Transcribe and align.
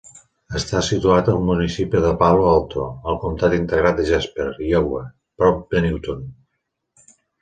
Està 0.59 0.79
situat 0.85 1.27
al 1.33 1.41
municipi 1.49 1.99
de 2.05 2.13
Palo 2.21 2.47
Alto, 2.53 2.85
al 3.11 3.19
comtat 3.25 3.55
integrat 3.59 3.99
de 4.01 4.07
Jasper, 4.11 4.49
Iowa, 4.71 5.03
prop 5.43 5.61
de 5.77 5.85
Newton. 5.89 6.25